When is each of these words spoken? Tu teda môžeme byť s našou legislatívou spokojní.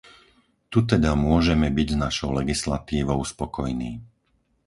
Tu 0.73 0.79
teda 0.91 1.11
môžeme 1.27 1.67
byť 1.77 1.87
s 1.93 2.01
našou 2.09 2.29
legislatívou 2.39 3.21
spokojní. 3.33 3.91